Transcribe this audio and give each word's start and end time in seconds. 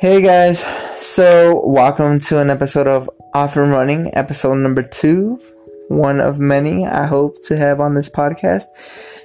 Hey 0.00 0.22
guys, 0.22 0.60
so 1.04 1.60
welcome 1.66 2.20
to 2.20 2.40
an 2.40 2.50
episode 2.50 2.86
of 2.86 3.10
Off 3.34 3.56
and 3.56 3.68
Running, 3.68 4.14
episode 4.14 4.54
number 4.54 4.80
two, 4.80 5.40
one 5.88 6.20
of 6.20 6.38
many 6.38 6.86
I 6.86 7.06
hope 7.06 7.34
to 7.46 7.56
have 7.56 7.80
on 7.80 7.94
this 7.94 8.08
podcast. 8.08 8.66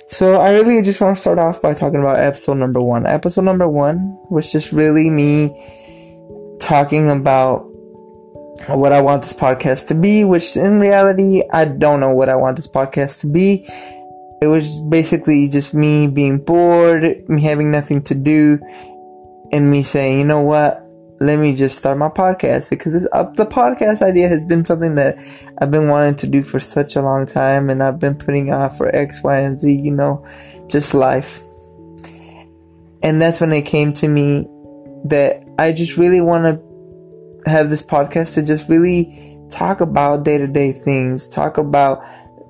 So 0.09 0.41
I 0.41 0.53
really 0.53 0.81
just 0.81 0.99
want 0.99 1.15
to 1.15 1.21
start 1.21 1.37
off 1.37 1.61
by 1.61 1.75
talking 1.75 1.99
about 1.99 2.17
episode 2.17 2.55
number 2.55 2.81
one. 2.81 3.05
Episode 3.05 3.43
number 3.43 3.69
one 3.69 4.17
was 4.31 4.51
just 4.51 4.71
really 4.71 5.11
me 5.11 5.49
talking 6.59 7.07
about 7.07 7.69
what 8.69 8.93
I 8.93 9.01
want 9.01 9.21
this 9.21 9.33
podcast 9.33 9.89
to 9.89 9.93
be, 9.93 10.23
which 10.23 10.57
in 10.57 10.79
reality, 10.79 11.43
I 11.53 11.65
don't 11.65 11.99
know 11.99 12.15
what 12.15 12.29
I 12.29 12.35
want 12.35 12.55
this 12.55 12.67
podcast 12.67 13.21
to 13.21 13.31
be. 13.31 13.63
It 14.41 14.47
was 14.47 14.79
basically 14.89 15.49
just 15.49 15.75
me 15.75 16.07
being 16.07 16.39
bored, 16.39 17.29
me 17.29 17.43
having 17.43 17.69
nothing 17.69 18.01
to 18.01 18.15
do, 18.15 18.59
and 19.53 19.69
me 19.69 19.83
saying, 19.83 20.19
you 20.19 20.25
know 20.25 20.41
what? 20.41 20.79
Let 21.19 21.37
me 21.37 21.55
just 21.55 21.77
start 21.77 21.97
my 21.97 22.09
podcast 22.09 22.71
because 22.71 22.93
this, 22.93 23.07
uh, 23.13 23.23
the 23.31 23.45
podcast 23.45 24.01
idea 24.01 24.27
has 24.27 24.43
been 24.43 24.65
something 24.65 24.95
that 24.95 25.15
I've 25.61 25.69
been 25.69 25.87
wanting 25.87 26.15
to 26.15 26.27
do 26.27 26.43
for 26.43 26.59
such 26.59 26.95
a 26.95 27.01
long 27.01 27.27
time, 27.27 27.69
and 27.69 27.81
I've 27.81 27.99
been 27.99 28.15
putting 28.15 28.51
off 28.51 28.77
for 28.77 28.93
X, 28.93 29.23
Y, 29.23 29.37
and 29.37 29.57
Z. 29.57 29.71
You 29.71 29.91
know, 29.91 30.25
just 30.67 30.93
life. 30.95 31.41
And 33.03 33.21
that's 33.21 33.39
when 33.39 33.53
it 33.53 33.65
came 33.65 33.93
to 33.93 34.07
me 34.07 34.47
that 35.05 35.47
I 35.59 35.71
just 35.71 35.97
really 35.97 36.19
want 36.19 36.45
to 36.45 37.49
have 37.49 37.69
this 37.69 37.83
podcast 37.83 38.33
to 38.33 38.43
just 38.43 38.67
really 38.67 39.37
talk 39.51 39.81
about 39.81 40.25
day 40.25 40.39
to 40.39 40.47
day 40.47 40.71
things, 40.71 41.29
talk 41.29 41.57
about 41.59 42.03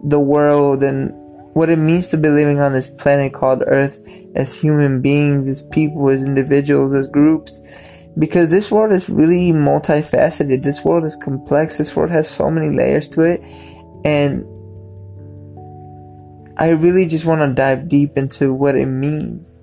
the 0.04 0.20
world 0.20 0.84
and 0.84 1.12
what 1.53 1.70
it 1.70 1.77
means 1.77 2.07
to 2.09 2.17
be 2.17 2.30
living 2.30 2.59
on 2.59 2.73
this 2.73 2.89
planet 2.89 3.34
called 3.34 3.63
Earth 3.67 3.99
as 4.35 4.59
human 4.59 5.02
beings, 5.02 5.48
as 5.48 5.63
people, 5.63 6.09
as 6.09 6.23
individuals, 6.23 6.93
as 6.93 7.07
groups. 7.07 8.05
Because 8.18 8.49
this 8.49 8.71
world 8.71 8.91
is 8.91 9.09
really 9.09 9.51
multifaceted. 9.51 10.62
This 10.62 10.84
world 10.84 11.04
is 11.04 11.15
complex. 11.15 11.77
This 11.77 11.96
world 11.96 12.12
has 12.12 12.29
so 12.29 12.51
many 12.51 12.76
layers 12.76 13.07
to 13.09 13.21
it. 13.21 13.41
And 14.05 14.46
I 16.57 16.71
really 16.71 17.07
just 17.07 17.26
want 17.26 17.41
to 17.41 17.54
dive 17.54 17.87
deep 17.87 18.18
into 18.18 18.54
what 18.54 18.76
it 18.76 18.85
means. 18.85 19.59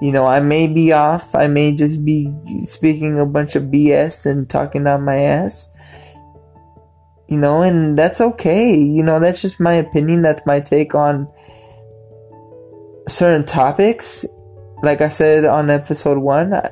You 0.00 0.10
know, 0.10 0.26
I 0.26 0.40
may 0.40 0.66
be 0.66 0.92
off. 0.92 1.34
I 1.34 1.46
may 1.46 1.74
just 1.74 2.04
be 2.04 2.32
speaking 2.64 3.18
a 3.18 3.26
bunch 3.26 3.54
of 3.54 3.64
BS 3.64 4.28
and 4.28 4.50
talking 4.50 4.86
out 4.88 5.00
my 5.00 5.18
ass 5.18 6.01
you 7.32 7.38
know, 7.38 7.62
and 7.62 7.96
that's 7.96 8.20
okay. 8.20 8.78
You 8.78 9.02
know, 9.02 9.18
that's 9.18 9.40
just 9.40 9.58
my 9.58 9.72
opinion. 9.72 10.20
That's 10.20 10.44
my 10.44 10.60
take 10.60 10.94
on 10.94 11.32
certain 13.08 13.46
topics. 13.46 14.26
Like 14.82 15.00
I 15.00 15.08
said 15.08 15.46
on 15.46 15.70
episode 15.70 16.18
one, 16.18 16.52
I, 16.52 16.70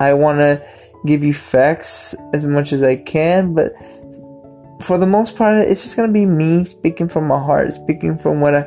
I 0.00 0.14
want 0.14 0.40
to 0.40 0.66
give 1.06 1.22
you 1.22 1.32
facts 1.32 2.16
as 2.34 2.44
much 2.44 2.72
as 2.72 2.82
I 2.82 2.96
can, 2.96 3.54
but 3.54 3.72
for 4.82 4.98
the 4.98 5.06
most 5.06 5.36
part, 5.36 5.54
it's 5.58 5.84
just 5.84 5.94
gonna 5.94 6.12
be 6.12 6.26
me 6.26 6.64
speaking 6.64 7.08
from 7.08 7.28
my 7.28 7.38
heart, 7.38 7.72
speaking 7.72 8.18
from 8.18 8.40
what 8.40 8.56
I, 8.56 8.62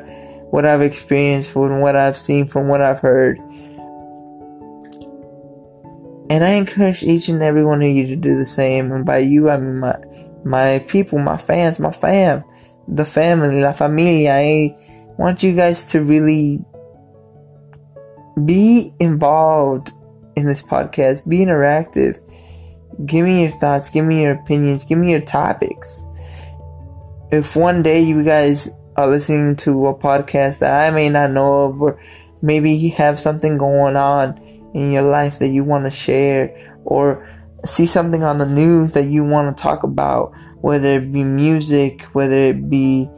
what 0.48 0.64
I've 0.64 0.80
experienced, 0.80 1.50
from 1.50 1.80
what 1.80 1.94
I've 1.94 2.16
seen, 2.16 2.46
from 2.46 2.68
what 2.68 2.80
I've 2.80 3.00
heard. 3.00 3.38
And 6.30 6.42
I 6.42 6.52
encourage 6.52 7.02
each 7.02 7.28
and 7.28 7.42
every 7.42 7.66
one 7.66 7.82
of 7.82 7.90
you 7.90 8.06
to 8.06 8.16
do 8.16 8.38
the 8.38 8.46
same. 8.46 8.90
And 8.92 9.04
by 9.04 9.18
you, 9.18 9.50
I 9.50 9.58
mean 9.58 9.80
my 9.80 9.96
my 10.44 10.84
people, 10.88 11.18
my 11.18 11.36
fans, 11.36 11.78
my 11.78 11.90
fam, 11.90 12.44
the 12.88 13.04
family, 13.04 13.62
la 13.62 13.72
familia. 13.72 14.34
I 14.34 14.76
want 15.18 15.42
you 15.42 15.54
guys 15.54 15.90
to 15.92 16.02
really 16.02 16.64
be 18.44 18.90
involved 18.98 19.90
in 20.36 20.46
this 20.46 20.62
podcast, 20.62 21.28
be 21.28 21.38
interactive. 21.38 22.20
Give 23.06 23.24
me 23.24 23.42
your 23.42 23.50
thoughts, 23.50 23.90
give 23.90 24.04
me 24.04 24.22
your 24.22 24.32
opinions, 24.32 24.84
give 24.84 24.98
me 24.98 25.10
your 25.10 25.20
topics. 25.20 26.06
If 27.30 27.56
one 27.56 27.82
day 27.82 28.00
you 28.00 28.22
guys 28.24 28.70
are 28.96 29.06
listening 29.06 29.56
to 29.56 29.86
a 29.86 29.94
podcast 29.94 30.58
that 30.60 30.86
I 30.86 30.94
may 30.94 31.08
not 31.08 31.30
know 31.30 31.64
of, 31.64 31.80
or 31.80 32.00
maybe 32.42 32.72
you 32.72 32.90
have 32.92 33.18
something 33.18 33.56
going 33.56 33.96
on 33.96 34.38
in 34.74 34.92
your 34.92 35.02
life 35.02 35.38
that 35.38 35.48
you 35.48 35.64
want 35.64 35.84
to 35.84 35.90
share, 35.90 36.54
or 36.84 37.26
see 37.64 37.86
something 37.86 38.22
on 38.22 38.38
the 38.38 38.46
news 38.46 38.92
that 38.94 39.04
you 39.04 39.24
want 39.24 39.56
to 39.56 39.62
talk 39.62 39.82
about, 39.82 40.32
whether 40.60 40.96
it 40.96 41.12
be 41.12 41.24
music, 41.24 42.02
whether 42.14 42.34
it 42.34 42.68
be 42.68 43.08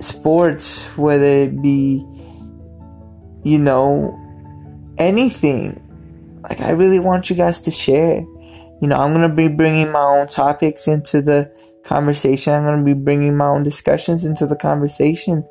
sports, 0.00 0.96
whether 0.96 1.24
it 1.24 1.60
be, 1.60 2.04
you 3.42 3.58
know, 3.58 4.16
anything. 4.98 5.80
Like, 6.42 6.60
I 6.60 6.70
really 6.70 7.00
want 7.00 7.30
you 7.30 7.36
guys 7.36 7.60
to 7.62 7.70
share. 7.70 8.20
You 8.20 8.88
know, 8.88 8.96
I'm 8.96 9.12
going 9.12 9.28
to 9.28 9.34
be 9.34 9.48
bringing 9.48 9.92
my 9.92 10.00
own 10.00 10.28
topics 10.28 10.88
into 10.88 11.20
the 11.20 11.54
conversation. 11.84 12.52
I'm 12.52 12.64
going 12.64 12.78
to 12.78 12.84
be 12.84 12.98
bringing 12.98 13.36
my 13.36 13.46
own 13.46 13.62
discussions 13.62 14.24
into 14.24 14.46
the 14.46 14.56
conversation. 14.56 15.46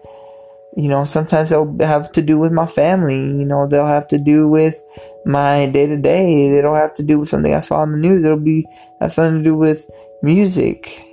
You 0.77 0.87
know, 0.87 1.03
sometimes 1.03 1.49
they'll 1.49 1.75
have 1.79 2.11
to 2.13 2.21
do 2.21 2.39
with 2.39 2.51
my 2.51 2.65
family. 2.65 3.19
You 3.19 3.45
know, 3.45 3.67
they'll 3.67 3.87
have 3.87 4.07
to 4.09 4.17
do 4.17 4.47
with 4.47 4.81
my 5.25 5.65
day 5.65 5.87
to 5.87 5.97
day. 5.97 6.49
They 6.49 6.61
don't 6.61 6.75
have 6.75 6.93
to 6.95 7.03
do 7.03 7.19
with 7.19 7.29
something 7.29 7.53
I 7.53 7.59
saw 7.59 7.77
on 7.77 7.91
the 7.91 7.97
news. 7.97 8.23
It'll 8.23 8.39
be 8.39 8.65
have 9.01 9.11
something 9.11 9.39
to 9.39 9.43
do 9.43 9.55
with 9.55 9.89
music. 10.21 11.03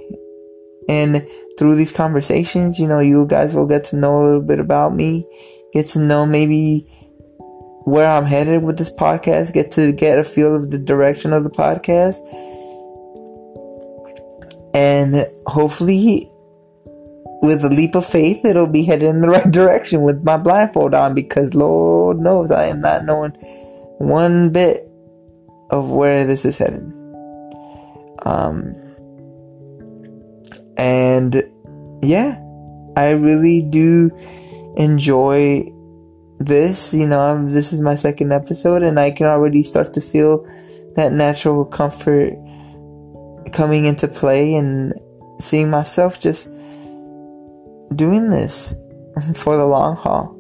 And 0.89 1.27
through 1.59 1.75
these 1.75 1.91
conversations, 1.91 2.79
you 2.79 2.87
know, 2.87 3.01
you 3.01 3.27
guys 3.27 3.55
will 3.55 3.67
get 3.67 3.85
to 3.85 3.97
know 3.97 4.21
a 4.21 4.25
little 4.25 4.43
bit 4.43 4.61
about 4.61 4.95
me, 4.95 5.27
get 5.73 5.87
to 5.89 5.99
know 5.99 6.27
maybe 6.27 6.87
where 7.85 8.09
I'm 8.09 8.25
headed 8.25 8.63
with 8.63 8.79
this 8.79 8.91
podcast, 8.91 9.53
get 9.53 9.71
to 9.73 9.93
get 9.93 10.19
a 10.19 10.25
feel 10.25 10.55
of 10.55 10.71
the 10.71 10.79
direction 10.79 11.33
of 11.33 11.45
the 11.45 11.51
podcast. 11.51 12.21
And 14.75 15.27
hopefully, 15.47 16.31
with 17.43 17.65
a 17.65 17.69
leap 17.69 17.95
of 17.95 18.07
faith, 18.07 18.45
it'll 18.45 18.67
be 18.67 18.85
headed 18.85 19.09
in 19.09 19.21
the 19.21 19.29
right 19.37 19.51
direction 19.51 20.03
with 20.03 20.25
my 20.25 20.37
blindfold 20.37 20.95
on 20.95 21.15
because 21.15 21.55
Lord 21.55 22.19
knows 22.19 22.51
I 22.51 22.67
am 22.67 22.81
not 22.81 23.05
knowing 23.05 23.33
one 23.99 24.51
bit 24.51 24.91
of 25.71 25.91
where 25.91 26.25
this 26.25 26.45
is 26.45 26.59
headed. 26.59 26.93
Um, 28.25 28.75
and 30.77 31.43
yeah, 32.03 32.43
I 32.97 33.13
really 33.13 33.63
do 33.63 34.11
enjoy 34.77 35.73
this, 36.39 36.93
you 36.93 37.07
know, 37.07 37.21
I'm, 37.21 37.51
this 37.51 37.73
is 37.73 37.81
my 37.81 37.95
second 37.95 38.33
episode, 38.33 38.83
and 38.83 39.01
I 39.01 39.11
can 39.11 39.27
already 39.27 39.63
start 39.63 39.93
to 39.95 40.01
feel 40.01 40.47
that 40.95 41.13
natural 41.13 41.65
comfort 41.65 42.35
coming 43.53 43.87
into 43.87 44.09
play 44.09 44.55
and 44.55 44.93
seeing 45.39 45.71
myself 45.71 46.21
just 46.21 46.49
doing 47.95 48.31
this 48.31 48.75
for 49.35 49.57
the 49.57 49.67
long 49.67 49.97
haul. 49.97 50.35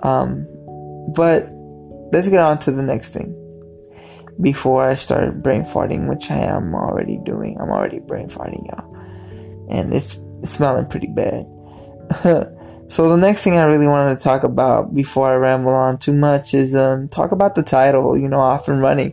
Um, 0.00 0.46
but 1.14 1.48
let's 2.12 2.28
get 2.28 2.40
on 2.40 2.58
to 2.60 2.72
the 2.72 2.82
next 2.82 3.12
thing 3.12 3.32
before 4.40 4.88
I 4.88 4.94
start 4.94 5.42
brain 5.42 5.62
farting, 5.62 6.08
which 6.08 6.30
I 6.30 6.38
am 6.38 6.74
already 6.74 7.18
doing. 7.24 7.58
I'm 7.60 7.70
already 7.70 8.00
brain 8.00 8.28
farting, 8.28 8.66
y'all, 8.66 8.94
and 9.70 9.94
it's, 9.94 10.18
it's 10.42 10.52
smelling 10.52 10.86
pretty 10.86 11.08
bad. 11.08 11.46
So 12.88 13.08
the 13.08 13.16
next 13.16 13.42
thing 13.42 13.56
I 13.56 13.64
really 13.64 13.88
wanted 13.88 14.16
to 14.16 14.22
talk 14.22 14.44
about 14.44 14.94
before 14.94 15.28
I 15.28 15.34
ramble 15.34 15.72
on 15.72 15.98
too 15.98 16.12
much 16.12 16.54
is 16.54 16.74
um, 16.76 17.08
talk 17.08 17.32
about 17.32 17.56
the 17.56 17.62
title, 17.62 18.16
you 18.16 18.28
know, 18.28 18.38
off 18.38 18.68
and 18.68 18.80
running. 18.80 19.12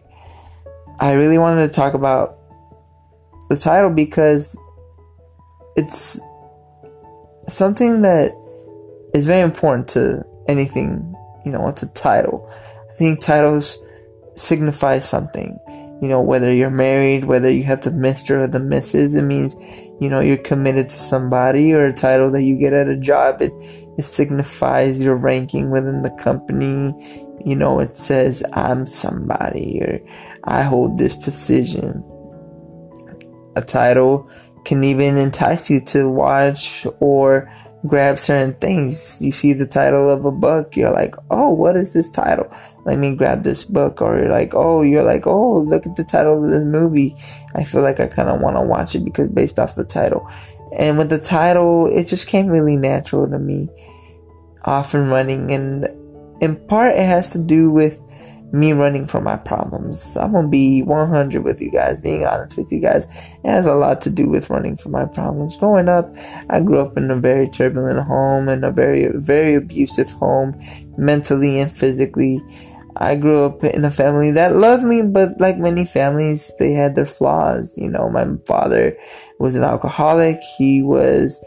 I 1.00 1.14
really 1.14 1.40
wanted 1.40 1.68
to 1.68 1.74
talk 1.74 1.96
about 1.96 2.38
the 3.50 3.56
title 3.56 3.92
because 3.92 4.60
it's 5.76 6.22
something 7.48 8.02
that 8.02 8.32
is 9.14 9.28
very 9.28 9.42
important 9.42 9.88
to 9.90 10.26
anything, 10.48 11.16
you 11.46 11.52
know, 11.52 11.68
it's 11.70 11.84
a 11.84 11.94
title. 11.94 12.50
I 12.90 12.94
think 12.94 13.22
titles 13.22 13.78
signify 14.36 15.00
something. 15.00 15.60
You 16.02 16.10
know, 16.10 16.22
whether 16.22 16.54
you're 16.54 16.70
married, 16.70 17.24
whether 17.26 17.50
you 17.50 17.64
have 17.64 17.84
the 17.84 17.92
Mr. 17.92 18.42
or 18.42 18.48
the 18.48 18.60
Mrs., 18.60 19.18
it 19.18 19.22
means 19.22 19.56
you 20.04 20.10
know 20.10 20.20
you're 20.20 20.38
committed 20.38 20.90
to 20.90 21.00
somebody 21.00 21.74
or 21.74 21.86
a 21.86 21.94
title 21.94 22.30
that 22.32 22.44
you 22.44 22.58
get 22.58 22.74
at 22.74 22.90
a 22.90 22.98
job 22.98 23.42
it, 23.42 23.54
it 23.98 24.04
signifies 24.04 25.02
your 25.02 25.16
ranking 25.16 25.70
within 25.70 26.02
the 26.02 26.10
company 26.12 26.94
you 27.46 27.56
know 27.56 27.80
it 27.80 27.96
says 27.96 28.44
i'm 28.52 28.86
somebody 28.86 29.80
or 29.82 30.00
i 30.44 30.62
hold 30.62 30.98
this 30.98 31.16
position 31.16 32.04
a 33.56 33.62
title 33.62 34.30
can 34.66 34.84
even 34.84 35.18
entice 35.18 35.70
you 35.70 35.82
to 35.82 36.10
watch 36.10 36.86
or 37.00 37.52
grab 37.86 38.18
certain 38.18 38.54
things. 38.56 39.22
You 39.22 39.32
see 39.32 39.54
the 39.54 39.68
title 39.68 40.10
of 40.10 40.26
a 40.26 40.32
book, 40.32 40.76
you're 40.76 40.94
like, 40.94 41.16
oh, 41.30 41.54
what 41.54 41.76
is 41.76 41.94
this 41.94 42.10
title? 42.10 42.52
Let 42.86 42.98
me 42.98 43.16
grab 43.16 43.44
this 43.44 43.66
book. 43.66 44.02
Or 44.02 44.18
you're 44.18 44.32
like, 44.32 44.54
oh, 44.54 44.82
you're 44.82 45.04
like, 45.04 45.28
oh, 45.28 45.58
look 45.58 45.86
at 45.86 45.96
the 45.96 46.04
title 46.04 46.44
of 46.44 46.50
this 46.50 46.64
movie. 46.64 47.16
I 47.56 47.64
feel 47.64 47.82
like 47.82 48.00
I 48.00 48.08
kind 48.08 48.30
of 48.30 48.42
want 48.42 48.56
to 48.56 48.62
watch 48.62 48.96
it 48.96 49.04
because 49.04 49.28
based 49.30 49.60
off 49.60 49.76
the 49.76 49.84
title. 49.84 50.28
And 50.78 50.98
with 50.98 51.10
the 51.10 51.20
title, 51.20 51.88
it 51.88 52.08
just 52.08 52.28
came 52.28 52.48
really 52.48 52.78
natural 52.78 53.30
to 53.30 53.38
me, 53.38 53.70
off 54.66 54.94
and 54.94 55.10
running. 55.10 55.52
And 55.52 55.88
in 56.42 56.56
part, 56.68 56.96
it 56.96 57.06
has 57.06 57.32
to 57.32 57.40
do 57.40 57.70
with 57.70 58.02
me 58.54 58.72
running 58.72 59.08
from 59.08 59.24
my 59.24 59.36
problems. 59.36 60.16
I'm 60.16 60.32
gonna 60.32 60.48
be 60.48 60.84
100 60.84 61.44
with 61.44 61.60
you 61.60 61.72
guys, 61.72 62.00
being 62.00 62.24
honest 62.24 62.56
with 62.56 62.72
you 62.72 62.80
guys. 62.80 63.08
It 63.44 63.50
has 63.50 63.66
a 63.66 63.74
lot 63.74 64.00
to 64.02 64.12
do 64.12 64.30
with 64.30 64.52
running 64.52 64.78
from 64.78 64.92
my 64.92 65.06
problems. 65.06 65.58
Growing 65.58 65.90
up, 65.90 66.16
I 66.52 66.62
grew 66.62 66.80
up 66.80 66.96
in 66.96 67.10
a 67.10 67.16
very 67.16 67.50
turbulent 67.50 68.00
home 68.02 68.48
and 68.48 68.64
a 68.64 68.72
very, 68.72 69.08
very 69.16 69.56
abusive 69.56 70.12
home, 70.12 70.62
mentally 70.98 71.60
and 71.60 71.72
physically. 71.72 72.42
I 72.96 73.16
grew 73.16 73.44
up 73.44 73.64
in 73.64 73.84
a 73.86 73.90
family 73.90 74.30
that 74.32 74.56
loved 74.56 74.84
me, 74.84 75.02
but 75.02 75.40
like 75.40 75.58
many 75.58 75.84
families, 75.84 76.56
they 76.60 76.74
had 76.74 76.94
their 76.94 77.08
flaws. 77.08 77.76
You 77.76 77.90
know, 77.90 78.08
my 78.08 78.28
father 78.46 78.96
was 79.40 79.56
an 79.56 79.64
alcoholic. 79.64 80.40
He 80.60 80.84
was 80.84 81.44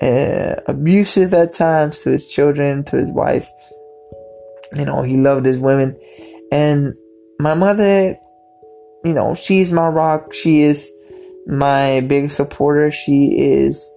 uh, 0.00 0.60
abusive 0.68 1.34
at 1.34 1.54
times 1.54 2.04
to 2.04 2.10
his 2.10 2.28
children, 2.28 2.84
to 2.84 2.98
his 2.98 3.10
wife 3.10 3.50
you 4.76 4.84
know, 4.84 5.02
he 5.02 5.16
loved 5.16 5.46
his 5.46 5.58
women. 5.58 5.98
And 6.52 6.94
my 7.38 7.54
mother, 7.54 8.16
you 9.04 9.12
know, 9.12 9.34
she's 9.34 9.72
my 9.72 9.88
rock. 9.88 10.32
She 10.32 10.60
is 10.60 10.90
my 11.46 12.00
biggest 12.06 12.36
supporter. 12.36 12.90
She 12.90 13.38
is 13.38 13.88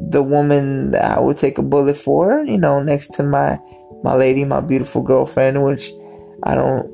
the 0.00 0.22
woman 0.22 0.90
that 0.90 1.16
I 1.16 1.20
would 1.20 1.36
take 1.36 1.58
a 1.58 1.62
bullet 1.62 1.96
for, 1.96 2.42
you 2.42 2.58
know, 2.58 2.82
next 2.82 3.14
to 3.14 3.22
my 3.22 3.58
my 4.02 4.14
lady, 4.14 4.44
my 4.44 4.60
beautiful 4.60 5.02
girlfriend, 5.02 5.62
which 5.64 5.92
I 6.42 6.56
don't 6.56 6.90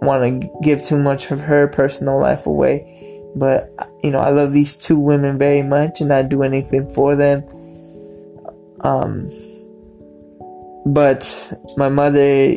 want 0.00 0.42
to 0.42 0.50
give 0.62 0.82
too 0.82 0.98
much 0.98 1.30
of 1.30 1.40
her 1.40 1.66
personal 1.68 2.20
life 2.20 2.46
away. 2.46 2.86
But 3.34 3.70
you 4.02 4.12
know, 4.12 4.20
I 4.20 4.30
love 4.30 4.52
these 4.52 4.76
two 4.76 4.98
women 4.98 5.36
very 5.36 5.62
much 5.62 6.00
and 6.00 6.12
I'd 6.12 6.28
do 6.28 6.42
anything 6.42 6.88
for 6.88 7.16
them. 7.16 7.44
Um 8.80 9.28
but 10.86 11.52
my 11.76 11.88
mother, 11.88 12.50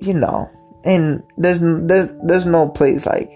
you 0.00 0.14
know, 0.14 0.48
and 0.84 1.22
there's 1.36 1.60
there's, 1.60 2.12
there's 2.24 2.46
no 2.46 2.68
place 2.68 3.04
like 3.06 3.30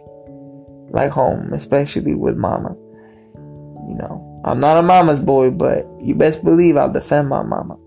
like 0.91 1.11
home, 1.11 1.53
especially 1.53 2.15
with 2.15 2.37
mama. 2.37 2.75
You 3.89 3.97
know, 3.97 4.43
I'm 4.45 4.61
not 4.61 4.79
a 4.79 4.83
mama's 4.83 5.21
boy, 5.21 5.51
but 5.51 5.87
you 6.01 6.15
best 6.15 6.45
believe 6.45 6.77
I'll 6.77 6.93
defend 6.93 7.29
my 7.29 7.43
mama. 7.43 7.79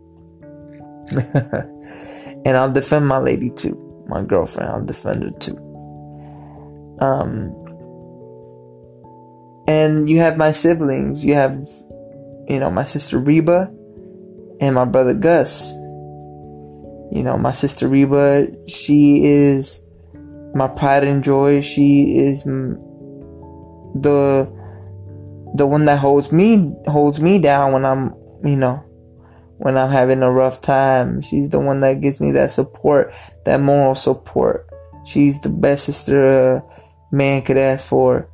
and 2.46 2.58
I'll 2.58 2.72
defend 2.72 3.08
my 3.08 3.18
lady 3.18 3.50
too. 3.50 3.82
My 4.08 4.22
girlfriend, 4.22 4.70
I'll 4.70 4.86
defend 4.86 5.24
her 5.24 5.32
too. 5.32 5.58
Um 7.00 7.54
and 9.68 10.08
you 10.08 10.20
have 10.20 10.38
my 10.38 10.52
siblings. 10.52 11.26
You 11.26 11.34
have 11.34 11.68
you 12.48 12.60
know, 12.60 12.70
my 12.70 12.84
sister 12.84 13.18
Reba 13.18 13.74
and 14.62 14.76
my 14.76 14.86
brother 14.86 15.16
Gus 15.16 15.74
you 17.12 17.24
know, 17.24 17.38
my 17.38 17.52
sister 17.52 17.88
Reba, 17.88 18.48
she 18.68 19.26
is 19.26 19.88
my 20.54 20.68
pride 20.68 21.04
and 21.04 21.24
joy. 21.24 21.62
She 21.62 22.18
is 22.18 22.44
the 23.96 24.52
the 25.56 25.66
one 25.66 25.86
that 25.86 26.00
holds 26.00 26.32
me 26.32 26.76
holds 26.88 27.22
me 27.22 27.40
down 27.40 27.72
when 27.72 27.86
I'm, 27.86 28.14
you 28.44 28.58
know, 28.58 28.84
when 29.58 29.78
I'm 29.78 29.90
having 29.90 30.22
a 30.22 30.32
rough 30.32 30.62
time. 30.62 31.22
She's 31.22 31.50
the 31.50 31.60
one 31.60 31.80
that 31.82 32.02
gives 32.02 32.20
me 32.20 32.32
that 32.32 32.52
support, 32.52 33.14
that 33.46 33.62
moral 33.62 33.96
support. 33.96 34.68
She's 35.06 35.42
the 35.42 35.50
best 35.50 35.86
sister 35.86 36.56
a 36.56 36.64
man 37.12 37.44
could 37.44 37.58
ask 37.58 37.86
for. 37.86 38.30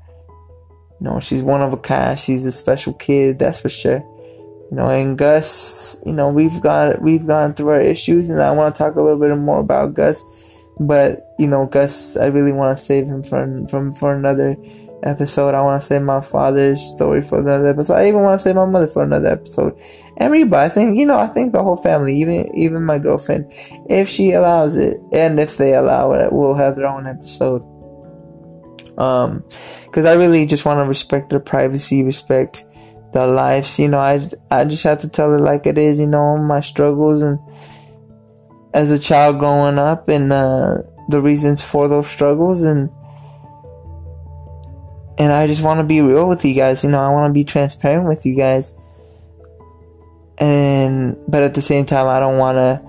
You 1.00 1.06
know, 1.06 1.20
she's 1.20 1.44
one 1.44 1.62
of 1.62 1.74
a 1.74 1.78
kind. 1.78 2.18
She's 2.18 2.46
a 2.46 2.52
special 2.52 2.94
kid, 2.94 3.40
that's 3.40 3.62
for 3.62 3.70
sure. 3.70 4.04
You 4.72 4.78
know, 4.78 4.90
and 4.90 5.18
Gus, 5.18 6.02
you 6.06 6.14
know, 6.14 6.30
we've 6.32 6.62
got 6.62 7.02
we've 7.02 7.28
gone 7.28 7.54
through 7.54 7.70
our 7.70 7.82
issues, 7.82 8.30
and 8.30 8.42
I 8.42 8.52
want 8.52 8.74
to 8.74 8.80
talk 8.80 8.96
a 8.96 9.02
little 9.02 9.20
bit 9.20 9.36
more 9.36 9.60
about 9.60 9.94
Gus. 9.94 10.24
But 10.80 11.36
you 11.38 11.48
know, 11.48 11.66
Gus, 11.66 12.16
I 12.16 12.28
really 12.28 12.54
want 12.54 12.78
to 12.78 12.84
save 12.84 13.06
him 13.06 13.22
from 13.22 13.68
from 13.68 13.92
for 13.92 14.16
another 14.16 14.56
episode. 15.04 15.56
I 15.56 15.62
want 15.62 15.82
to 15.82 15.86
save 15.86 16.04
my 16.04 16.22
father's 16.22 16.82
story 16.82 17.22
for 17.22 17.40
another 17.40 17.68
episode. 17.68 17.96
I 17.96 18.08
even 18.08 18.22
want 18.22 18.40
to 18.40 18.44
save 18.44 18.56
my 18.56 18.66
mother 18.66 18.88
for 18.88 19.04
another 19.04 19.28
episode. 19.28 19.78
Everybody, 20.16 20.66
I 20.66 20.70
think 20.70 20.98
you 20.98 21.06
know, 21.06 21.20
I 21.20 21.28
think 21.28 21.52
the 21.52 21.64
whole 21.64 21.76
family, 21.76 22.16
even 22.22 22.50
even 22.56 22.86
my 22.86 22.98
girlfriend, 22.98 23.52
if 23.90 24.08
she 24.08 24.32
allows 24.32 24.78
it, 24.78 25.02
and 25.12 25.38
if 25.38 25.58
they 25.58 25.74
allow 25.74 26.14
it, 26.14 26.32
will 26.32 26.56
have 26.56 26.78
their 26.78 26.88
own 26.88 27.08
episode. 27.08 27.62
Um, 28.98 29.44
because 29.84 30.06
I 30.06 30.14
really 30.14 30.46
just 30.46 30.64
want 30.64 30.80
to 30.80 30.88
respect 30.88 31.30
their 31.30 31.42
privacy, 31.42 32.04
respect 32.04 32.64
their 33.13 33.28
lives. 33.28 33.78
You 33.80 33.90
know, 33.90 34.00
I 34.00 34.28
I 34.50 34.66
just 34.66 34.84
have 34.84 35.00
to 35.00 35.10
tell 35.10 35.34
it 35.34 35.40
like 35.40 35.66
it 35.66 35.78
is. 35.78 36.00
You 36.00 36.08
know, 36.08 36.38
my 36.38 36.60
struggles 36.60 37.22
and 37.22 37.40
as 38.74 38.92
a 38.92 39.00
child 39.00 39.40
growing 39.40 39.78
up, 39.78 40.08
and 40.08 40.31
uh, 40.31 40.78
the 41.10 41.22
reasons 41.22 41.63
for 41.63 41.88
those 41.88 42.08
struggles, 42.08 42.63
and 42.63 42.90
and 45.18 45.31
I 45.31 45.48
just 45.48 45.63
want 45.63 45.80
to 45.80 45.86
be 45.86 46.02
real 46.02 46.28
with 46.28 46.46
you 46.46 46.54
guys. 46.54 46.84
You 46.84 46.90
know, 46.90 47.00
I 47.00 47.10
want 47.10 47.30
to 47.30 47.34
be 47.34 47.44
transparent 47.44 48.08
with 48.08 48.25
you 48.25 48.36
guys, 48.36 48.74
and 50.38 51.18
but 51.28 51.44
at 51.44 51.54
the 51.54 51.62
same 51.62 51.86
time, 51.86 52.08
I 52.08 52.19
don't 52.19 52.38
want 52.38 52.56
to, 52.58 52.81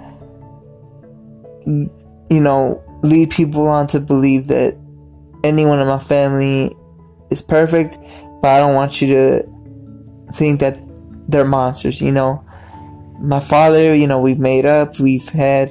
you 2.35 2.43
know, 2.43 2.83
lead 3.03 3.31
people 3.31 3.67
on 3.69 3.87
to 3.89 4.01
believe 4.01 4.47
that 4.47 4.79
anyone 5.45 5.81
in 5.81 5.87
my 5.87 5.99
family 5.99 6.75
is 7.31 7.43
perfect, 7.43 7.99
but 8.41 8.49
I 8.49 8.61
don't 8.61 8.75
want 8.75 9.03
you 9.03 9.09
to 9.09 9.52
think 10.35 10.61
that 10.61 10.79
they're 11.29 11.45
monsters, 11.45 12.01
you 12.01 12.13
know. 12.13 12.45
My 13.21 13.41
father, 13.41 13.95
you 13.95 14.07
know, 14.07 14.21
we've 14.21 14.39
made 14.39 14.67
up, 14.67 14.99
we've 14.99 15.29
had, 15.29 15.71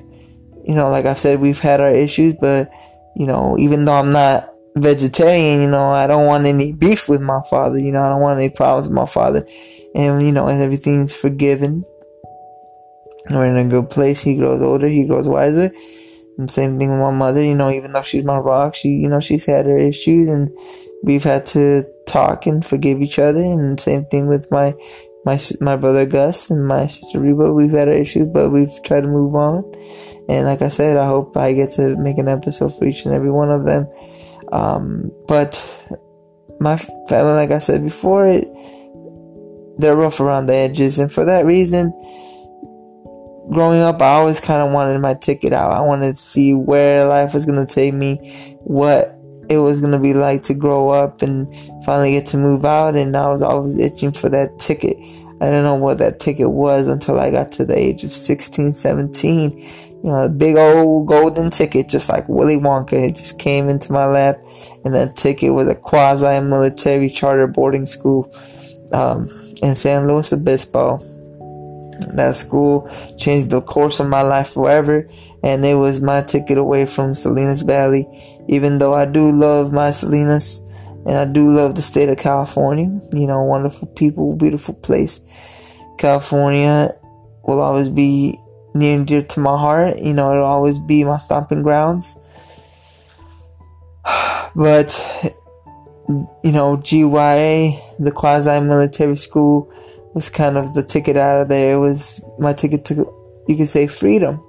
you 0.64 0.74
know, 0.74 0.90
like 0.90 1.06
I 1.06 1.14
said, 1.14 1.42
we've 1.42 1.60
had 1.60 1.82
our 1.82 1.94
issues, 1.94 2.36
but, 2.40 2.72
you 3.16 3.26
know, 3.26 3.58
even 3.60 3.84
though 3.86 3.94
I'm 3.94 4.14
not 4.14 4.50
vegetarian, 4.76 5.62
you 5.62 5.70
know, 5.70 5.90
I 5.90 6.08
don't 6.08 6.28
want 6.28 6.46
any 6.46 6.72
beef 6.72 7.10
with 7.10 7.22
my 7.22 7.42
father, 7.50 7.78
you 7.78 7.92
know, 7.92 8.04
I 8.04 8.10
don't 8.10 8.22
want 8.22 8.40
any 8.40 8.50
problems 8.50 8.88
with 8.88 8.96
my 8.96 9.06
father. 9.06 9.46
And, 9.94 10.26
you 10.26 10.32
know, 10.32 10.48
and 10.48 10.62
everything's 10.62 11.16
forgiven. 11.16 11.84
We're 13.30 13.46
in 13.46 13.58
a 13.58 13.70
good 13.70 13.90
place. 13.90 14.22
He 14.22 14.38
grows 14.38 14.62
older, 14.62 14.88
he 14.88 15.06
grows 15.06 15.28
wiser. 15.28 15.72
And 16.38 16.50
same 16.50 16.80
thing 16.80 16.90
with 16.90 17.00
my 17.00 17.12
mother, 17.12 17.44
you 17.44 17.56
know, 17.56 17.70
even 17.70 17.92
though 17.92 18.02
she's 18.02 18.24
my 18.24 18.38
rock, 18.38 18.76
she, 18.76 18.90
you 18.90 19.10
know, 19.10 19.20
she's 19.20 19.46
had 19.46 19.66
her 19.66 19.78
issues 19.78 20.30
and 20.30 20.50
we've 21.04 21.24
had 21.24 21.46
to 21.48 21.84
talk 22.12 22.46
and 22.46 22.66
forgive 22.66 23.02
each 23.02 23.20
other. 23.20 23.42
And 23.42 23.80
same 23.80 24.06
thing 24.06 24.28
with 24.28 24.52
my 24.52 24.74
my 25.26 25.40
my 25.60 25.76
brother 25.76 26.06
Gus 26.06 26.50
and 26.50 26.68
my 26.68 26.88
sister 26.88 27.20
Reba. 27.20 27.54
We've 27.54 27.72
had 27.72 27.88
our 27.88 27.94
issues, 27.94 28.28
but 28.28 28.50
we've 28.50 28.84
tried 28.84 29.02
to 29.02 29.08
move 29.08 29.36
on. 29.36 29.64
And 30.28 30.46
like 30.46 30.62
I 30.62 30.70
said, 30.70 30.98
I 30.98 31.08
hope 31.08 31.38
I 31.38 31.54
get 31.54 31.72
to 31.72 31.96
make 31.98 32.18
an 32.18 32.28
episode 32.28 32.78
for 32.78 32.86
each 32.86 33.06
and 33.06 33.14
every 33.14 33.32
one 33.32 33.52
of 33.52 33.66
them. 33.66 33.88
Um, 34.52 35.12
but 35.28 35.54
my 36.60 36.76
family, 36.76 37.34
like 37.34 37.52
I 37.52 37.60
said 37.60 37.84
before, 37.84 38.28
it, 38.28 38.48
they're 39.78 39.96
rough 39.96 40.20
around 40.20 40.46
the 40.46 40.54
edges, 40.54 41.00
and 41.00 41.12
for 41.12 41.26
that 41.26 41.46
reason, 41.46 41.92
growing 43.52 43.82
up, 43.82 44.02
I 44.02 44.16
always 44.16 44.40
kind 44.40 44.62
of 44.62 44.74
wanted 44.74 45.00
my 45.00 45.14
ticket 45.14 45.54
out. 45.54 45.72
I 45.72 45.82
wanted 45.82 46.16
to 46.16 46.22
see 46.22 46.54
where 46.54 47.06
life 47.08 47.34
was 47.34 47.46
gonna 47.46 47.66
take 47.66 47.94
me, 47.94 48.58
what 48.62 49.21
it 49.52 49.58
was 49.58 49.82
gonna 49.82 50.00
be 50.00 50.14
like 50.14 50.42
to 50.44 50.54
grow 50.54 50.90
up 50.90 51.22
and 51.22 51.54
finally 51.86 52.12
get 52.12 52.26
to 52.28 52.38
move 52.38 52.66
out. 52.66 52.96
And 52.96 53.16
I 53.16 53.30
was 53.30 53.44
always 53.44 53.78
itching 53.78 54.12
for 54.12 54.30
that 54.30 54.60
ticket. 54.60 54.98
I 55.42 55.46
didn't 55.46 55.64
know 55.64 55.76
what 55.76 55.98
that 55.98 56.20
ticket 56.20 56.52
was 56.52 56.88
until 56.88 57.20
I 57.20 57.32
got 57.32 57.52
to 57.54 57.66
the 57.66 57.78
age 57.78 58.04
of 58.04 58.12
16, 58.12 58.74
17. 58.74 59.58
You 59.58 60.00
know, 60.04 60.26
a 60.26 60.30
big 60.30 60.56
old 60.56 61.08
golden 61.08 61.50
ticket, 61.50 61.90
just 61.90 62.10
like 62.10 62.30
Willy 62.30 62.58
Wonka. 62.58 62.94
It 62.94 63.16
just 63.16 63.40
came 63.40 63.68
into 63.68 63.92
my 63.92 64.06
lap. 64.06 64.40
And 64.86 64.94
that 64.94 65.16
ticket 65.16 65.52
was 65.52 65.68
a 65.68 65.74
quasi 65.74 66.40
military 66.42 67.10
charter 67.10 67.48
boarding 67.48 67.88
school 67.88 68.32
um, 68.94 69.28
in 69.64 69.74
San 69.74 70.08
Luis 70.08 70.32
Obispo. 70.32 71.00
That 72.16 72.36
school 72.36 72.90
changed 73.18 73.50
the 73.50 73.62
course 73.62 74.00
of 74.00 74.08
my 74.08 74.22
life 74.22 74.50
forever 74.50 75.08
and 75.44 75.66
it 75.66 75.76
was 75.76 76.02
my 76.02 76.22
ticket 76.22 76.58
away 76.58 76.86
from 76.86 77.14
Salinas 77.14 77.62
Valley. 77.62 78.08
Even 78.48 78.78
though 78.78 78.94
I 78.94 79.06
do 79.06 79.32
love 79.32 79.74
my 79.74 79.92
Salinas 79.92 80.60
and 81.06 81.18
I 81.18 81.26
do 81.26 81.52
love 81.52 81.76
the 81.76 81.82
state 81.82 82.10
of 82.10 82.18
California, 82.18 83.00
you 83.12 83.28
know, 83.28 83.42
wonderful 83.44 83.88
people, 83.90 84.36
beautiful 84.36 84.76
place. 84.76 85.20
California 85.98 86.94
will 87.44 87.60
always 87.60 87.90
be 87.90 88.40
near 88.74 88.96
and 88.96 89.08
dear 89.08 89.24
to 89.24 89.40
my 89.40 89.58
heart. 89.58 89.98
You 89.98 90.14
know, 90.14 90.32
it'll 90.32 90.46
always 90.46 90.80
be 90.80 91.04
my 91.04 91.18
stomping 91.18 91.64
grounds. 91.64 92.18
But, 94.54 94.92
you 96.44 96.52
know, 96.52 96.76
GYA, 96.76 97.80
the 98.00 98.12
quasi 98.12 98.60
military 98.60 99.16
school, 99.16 99.72
was 100.14 100.30
kind 100.30 100.58
of 100.58 100.74
the 100.74 100.84
ticket 100.84 101.18
out 101.18 101.42
of 101.42 101.48
there. 101.48 101.74
It 101.74 101.80
was 101.80 102.22
my 102.40 102.54
ticket 102.54 102.86
to, 102.86 102.96
you 103.48 103.58
could 103.58 103.68
say, 103.68 103.88
freedom 103.88 104.42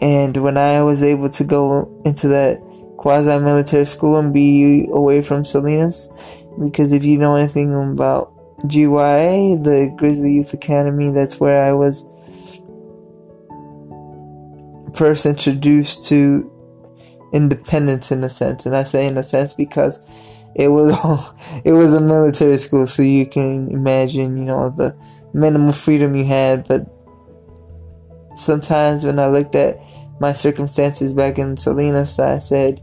and 0.00 0.34
when 0.38 0.56
I 0.56 0.82
was 0.82 1.02
able 1.02 1.28
to 1.28 1.44
go 1.44 2.02
into 2.04 2.28
that 2.28 2.58
quasi 2.96 3.38
military 3.38 3.84
school 3.84 4.16
and 4.16 4.32
be 4.32 4.88
away 4.90 5.20
from 5.20 5.44
Salinas, 5.44 6.08
because 6.58 6.92
if 6.92 7.04
you 7.04 7.18
know 7.18 7.36
anything 7.36 7.74
about 7.92 8.32
GYA, 8.66 9.62
the 9.62 9.94
Grizzly 9.96 10.32
Youth 10.32 10.54
Academy, 10.54 11.10
that's 11.10 11.38
where 11.38 11.64
I 11.64 11.72
was 11.74 12.06
first 14.94 15.26
introduced 15.26 16.08
to 16.08 16.50
independence 17.32 18.10
in 18.10 18.24
a 18.24 18.30
sense, 18.30 18.64
and 18.64 18.74
I 18.74 18.84
say 18.84 19.06
in 19.06 19.18
a 19.18 19.22
sense 19.22 19.52
because 19.52 20.39
it 20.54 20.68
was 20.68 20.92
it 21.64 21.72
was 21.72 21.94
a 21.94 22.00
military 22.00 22.58
school, 22.58 22.86
so 22.86 23.02
you 23.02 23.26
can 23.26 23.70
imagine, 23.70 24.36
you 24.36 24.44
know, 24.44 24.70
the 24.70 24.96
minimal 25.32 25.72
freedom 25.72 26.14
you 26.14 26.24
had. 26.24 26.66
But 26.66 26.86
sometimes 28.34 29.04
when 29.04 29.18
I 29.18 29.28
looked 29.28 29.54
at 29.54 29.78
my 30.20 30.32
circumstances 30.32 31.12
back 31.12 31.38
in 31.38 31.56
Salinas, 31.56 32.18
I 32.18 32.38
said 32.38 32.80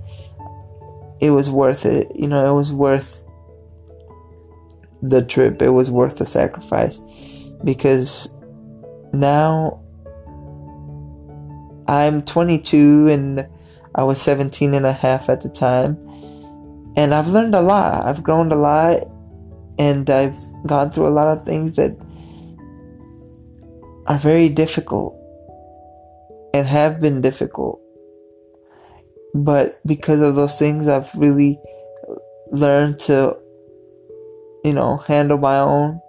it 1.20 1.32
was 1.32 1.50
worth 1.50 1.86
it. 1.86 2.12
You 2.16 2.28
know, 2.28 2.50
it 2.50 2.56
was 2.56 2.72
worth 2.72 3.24
the 5.02 5.24
trip. 5.24 5.62
It 5.62 5.70
was 5.70 5.92
worth 5.92 6.18
the 6.18 6.26
sacrifice 6.26 7.00
because 7.64 8.36
now 9.14 9.84
I'm 11.88 12.22
22 12.22 13.08
and 13.08 13.48
I 13.96 14.04
was 14.04 14.22
17 14.22 14.74
and 14.74 14.86
a 14.86 14.94
half 14.94 15.30
at 15.30 15.42
the 15.42 15.50
time. 15.50 15.98
And 16.98 17.14
I've 17.14 17.28
learned 17.28 17.54
a 17.54 17.62
lot. 17.62 18.06
I've 18.06 18.24
grown 18.24 18.52
a 18.52 18.56
lot 18.56 19.08
and 19.78 20.10
I've 20.10 20.40
gone 20.66 20.90
through 20.90 21.08
a 21.08 21.10
lot 21.10 21.38
of 21.38 21.46
things 21.46 21.76
that 21.76 21.92
are 24.08 24.18
very 24.18 24.50
difficult 24.50 25.14
and 26.56 26.66
have 26.66 27.00
been 27.00 27.22
difficult. 27.22 27.80
But 29.36 29.80
because 29.86 30.22
of 30.22 30.36
those 30.36 30.58
things, 30.58 30.88
I've 30.88 31.14
really 31.14 31.60
learned 32.52 32.98
to, 33.00 33.38
you 34.64 34.74
know, 34.74 34.98
handle 34.98 35.38
my 35.38 35.60
own. 35.60 36.02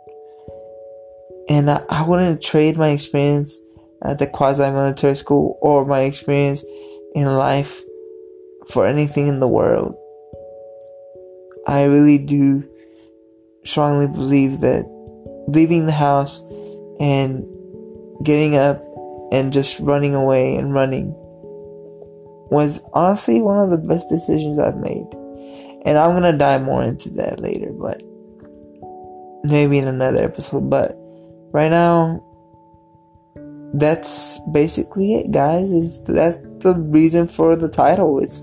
And 1.51 1.71
I, 1.71 1.83
I 1.91 2.07
wouldn't 2.07 2.43
trade 2.43 2.79
my 2.79 2.91
experience 2.91 3.61
at 4.03 4.19
the 4.19 4.27
quasi 4.27 4.71
military 4.71 5.17
school 5.17 5.59
or 5.61 5.85
my 5.85 6.03
experience 6.03 6.65
in 7.15 7.27
life 7.27 7.83
for 8.69 8.87
anything 8.87 9.27
in 9.27 9.41
the 9.41 9.49
world. 9.49 9.97
I 11.69 11.85
really 11.85 12.17
do 12.17 12.67
strongly 13.65 14.07
believe 14.07 14.61
that 14.61 14.87
leaving 15.49 15.85
the 15.85 15.93
house 15.93 16.43
and 16.99 17.47
getting 18.23 18.57
up 18.57 18.83
and 19.31 19.53
just 19.53 19.79
running 19.79 20.15
away 20.15 20.57
and 20.57 20.73
running 20.73 21.13
was 22.51 22.81
honestly 22.95 23.43
one 23.43 23.59
of 23.59 23.69
the 23.69 23.87
best 23.87 24.09
decisions 24.09 24.59
I've 24.59 24.79
made. 24.79 25.07
And 25.85 25.99
I'm 25.99 26.15
gonna 26.15 26.37
dive 26.37 26.63
more 26.63 26.83
into 26.83 27.11
that 27.11 27.39
later, 27.39 27.71
but 27.71 28.03
maybe 29.45 29.77
in 29.79 29.89
another 29.89 30.25
episode. 30.25 30.71
But 30.71 30.97
right 31.53 31.71
now, 31.71 32.25
that's 33.75 34.39
basically 34.53 35.17
it, 35.17 35.31
guys. 35.31 35.71
Is 35.71 36.03
that's 36.05 36.39
the 36.65 36.75
reason 36.89 37.29
for 37.29 37.57
the 37.57 37.69
title? 37.69 38.19
It's 38.21 38.43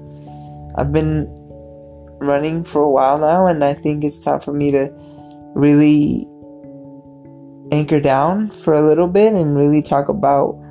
I've 0.75 0.94
been 0.94 1.45
running 2.27 2.63
for 2.63 2.82
a 2.84 2.89
while 2.89 3.17
now, 3.17 3.48
and 3.48 3.63
I 3.63 3.74
think 3.74 4.03
it's 4.03 4.22
time 4.22 4.39
for 4.39 4.53
me 4.53 4.72
to 4.72 4.91
really 5.55 6.27
anchor 7.72 8.00
down 8.00 8.48
for 8.48 8.74
a 8.74 8.82
little 8.82 9.08
bit 9.08 9.34
and 9.34 9.58
really 9.58 9.82
talk 9.82 10.10
about 10.10 10.62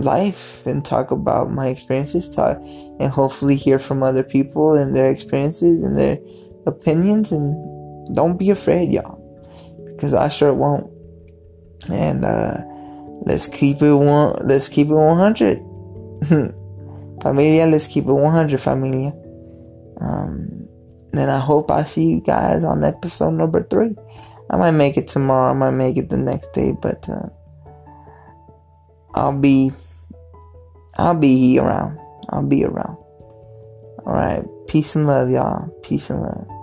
life 0.00 0.66
and 0.66 0.84
talk 0.84 1.10
about 1.10 1.50
my 1.50 1.68
experiences 1.68 2.30
talk 2.30 2.58
and 3.00 3.10
hopefully 3.10 3.56
hear 3.56 3.78
from 3.78 4.02
other 4.02 4.22
people 4.22 4.74
and 4.74 4.94
their 4.94 5.10
experiences 5.10 5.82
and 5.82 5.98
their 5.98 6.18
opinions. 6.66 7.32
And 7.32 8.14
don't 8.14 8.38
be 8.38 8.50
afraid 8.50 8.92
y'all 8.92 9.18
because 9.86 10.14
I 10.14 10.28
sure 10.28 10.54
won't. 10.54 10.90
And 11.90 12.24
uh 12.24 12.62
let's 13.22 13.46
keep 13.46 13.82
it 13.82 13.94
one 13.94 14.36
let's 14.46 14.68
keep 14.68 14.88
it 14.88 14.94
100 14.94 15.58
familia 17.22 17.66
let's 17.66 17.86
keep 17.86 18.04
it 18.04 18.12
100 18.12 18.60
familia 18.60 19.12
um 20.00 20.68
and 21.12 21.30
I 21.30 21.38
hope 21.38 21.70
I 21.70 21.84
see 21.84 22.06
you 22.06 22.20
guys 22.20 22.64
on 22.64 22.84
episode 22.84 23.32
number 23.32 23.62
three 23.62 23.96
I 24.50 24.56
might 24.56 24.72
make 24.72 24.96
it 24.96 25.08
tomorrow 25.08 25.50
I 25.50 25.54
might 25.54 25.72
make 25.72 25.96
it 25.96 26.08
the 26.08 26.16
next 26.16 26.52
day 26.52 26.72
but 26.72 27.08
uh 27.08 27.28
I'll 29.14 29.36
be 29.36 29.72
I'll 30.98 31.18
be 31.18 31.58
around. 31.58 31.98
I'll 32.30 32.42
be 32.42 32.64
around. 32.64 32.96
All 34.04 34.12
right. 34.12 34.44
Peace 34.66 34.96
and 34.96 35.06
love, 35.06 35.30
y'all. 35.30 35.68
Peace 35.82 36.10
and 36.10 36.20
love. 36.20 36.57